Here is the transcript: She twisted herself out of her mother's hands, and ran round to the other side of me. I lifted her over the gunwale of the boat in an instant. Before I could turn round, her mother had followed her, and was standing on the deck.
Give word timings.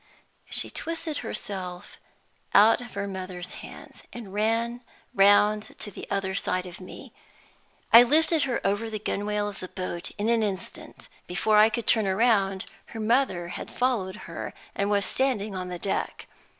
She 0.49 0.71
twisted 0.71 1.19
herself 1.19 1.99
out 2.55 2.81
of 2.81 2.95
her 2.95 3.07
mother's 3.07 3.53
hands, 3.61 4.03
and 4.11 4.33
ran 4.33 4.81
round 5.13 5.75
to 5.77 5.91
the 5.91 6.09
other 6.09 6.33
side 6.33 6.65
of 6.65 6.81
me. 6.81 7.13
I 7.93 8.01
lifted 8.01 8.41
her 8.49 8.59
over 8.65 8.89
the 8.89 8.97
gunwale 8.97 9.47
of 9.47 9.59
the 9.59 9.67
boat 9.67 10.09
in 10.17 10.27
an 10.27 10.41
instant. 10.41 11.07
Before 11.27 11.59
I 11.59 11.69
could 11.69 11.85
turn 11.85 12.07
round, 12.07 12.65
her 12.87 12.99
mother 12.99 13.49
had 13.49 13.69
followed 13.69 14.15
her, 14.25 14.55
and 14.73 14.89
was 14.89 15.05
standing 15.05 15.53
on 15.53 15.69
the 15.69 15.77
deck. 15.77 16.25